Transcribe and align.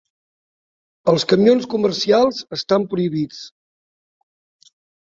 Els 1.13 1.27
camions 1.33 1.69
comercials 1.75 2.41
estan 2.61 2.89
prohibits. 2.95 3.47